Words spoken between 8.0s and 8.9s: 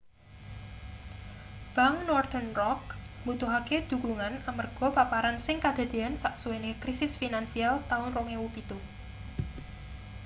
2007